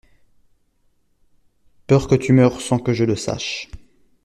[1.85, 3.69] Peur que tu meures sans que je le sache.